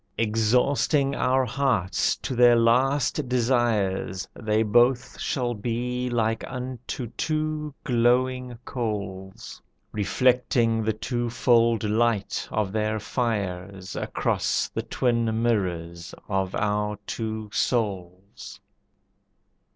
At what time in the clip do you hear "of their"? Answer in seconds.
12.49-12.99